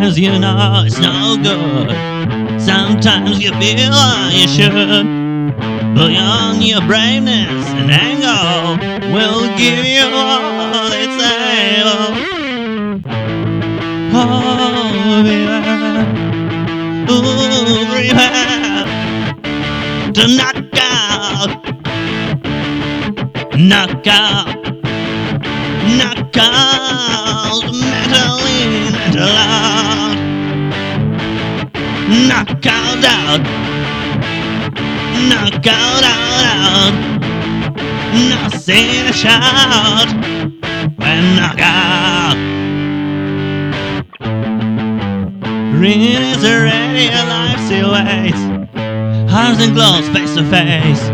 Sometimes 0.00 0.18
you 0.18 0.38
know 0.38 0.82
it's 0.86 0.98
no 0.98 1.36
good. 1.42 1.90
Sometimes 2.58 3.38
you 3.38 3.50
feel 3.60 3.90
like 3.90 4.32
you 4.32 4.48
should. 4.48 4.72
But 5.94 6.16
on 6.16 6.62
your 6.62 6.80
braveness 6.80 7.68
and 7.68 7.90
anger 7.90 8.80
will 9.12 9.42
give 9.58 9.84
you 9.84 10.08
all 10.10 10.90
it's 10.90 11.22
able. 11.22 12.16
Oh, 14.14 15.20
beware. 15.22 16.06
Ooh, 17.10 17.84
prepare 17.92 18.84
to 20.14 20.22
knock 20.34 20.78
out. 20.80 21.50
Knock 23.54 24.06
out. 24.06 24.46
Knock 25.98 26.36
out. 26.38 27.19
Knock 32.62 32.74
out, 32.74 33.04
out. 33.04 33.40
Knock 35.30 35.66
out, 35.66 36.04
out, 36.04 36.44
out. 36.44 36.94
Nothing 38.28 39.06
to 39.06 39.12
shout 39.14 40.08
when 40.98 41.36
knock 41.36 41.58
out. 41.58 42.36
Ringing 45.80 46.20
is 46.20 46.44
already 46.44 47.06
a 47.06 47.24
life 47.24 47.70
waits. 47.70 48.42
Arms 49.32 49.64
and 49.64 49.72
gloves 49.72 50.08
face 50.10 50.34
to 50.34 50.44
face. 50.50 51.08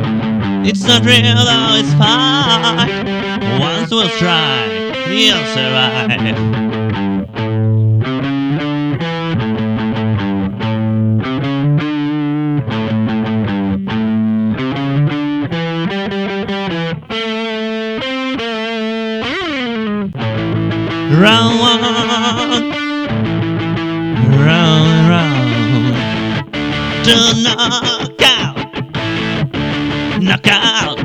It's 0.69 0.83
not 0.83 1.05
real 1.05 1.45
though, 1.45 1.77
it's 1.79 1.95
fine. 1.95 3.61
Once 3.61 3.93
we'll 3.93 4.09
try, 4.19 4.67
you'll 5.09 5.47
survive. 5.55 7.46
Round 21.19 21.59
one, 21.61 22.71
round 24.45 25.09
round. 25.09 25.95
To 27.05 27.15
knock 27.43 28.21
out, 28.21 28.57
knock 30.21 30.47
out, 30.47 30.99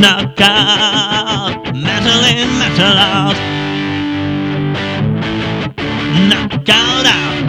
knock 0.00 0.40
out, 0.40 1.72
metal 1.72 2.24
in, 2.24 2.48
metal 2.58 2.98
out, 2.98 3.36
knock 6.28 6.68
out, 6.68 7.06
out, 7.06 7.46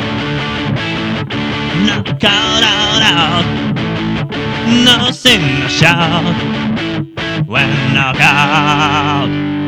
knock 1.88 2.24
out, 2.24 2.64
out, 2.64 3.02
out, 3.02 3.46
nothing 4.86 5.42
to 5.42 5.70
shout. 5.70 6.36
When 7.48 7.94
knock 7.96 8.18
out. 8.20 9.61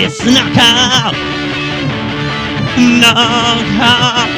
It's 0.00 0.24
knockout, 0.24 1.12
knockout, 2.78 4.28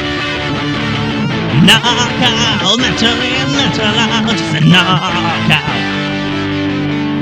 knockout, 1.63 2.79
metal 2.79 3.21
in, 3.21 3.51
metal 3.55 3.85
out, 3.85 4.31
just 4.31 4.55
a 4.55 4.59
knockout. 4.67 5.70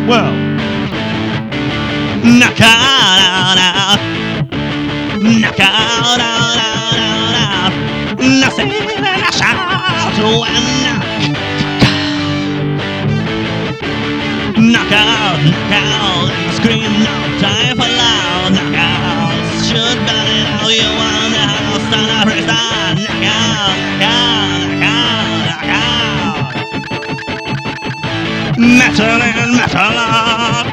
Whoa. 0.09 0.33
Knockout, 2.25 2.65
out, 2.65 3.59
out, 3.61 4.00
knockout, 5.21 6.17
out, 6.17 6.17
out, 6.17 6.97
out, 6.97 7.35
out. 7.38 7.73
Nothing 8.17 8.69
but 8.97 9.21
a 9.21 9.31
shout 9.38 10.17
when 10.17 10.65
knock. 10.81 11.06
Knockout, 14.57 15.38
knockout, 15.45 16.33
scream, 16.56 16.91
no 17.06 17.15
time 17.38 17.77
for 17.77 17.85
loud 17.85 18.50
knockouts. 18.57 19.69
Should 19.69 20.00
bet 20.09 20.25
it 20.25 20.50
all 20.57 20.71
you 20.71 20.89
want 20.97 21.38
to 21.38 21.44
house, 21.53 21.85
stand 21.85 22.09
up, 22.17 22.25
freestyle, 22.25 22.97
knockout, 22.97 23.77
knockout, 24.01 24.69
Metal 28.59 29.21
and 29.21 29.56
metal 29.56 29.79
up. 29.95 30.67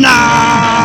Knock. 0.00 0.79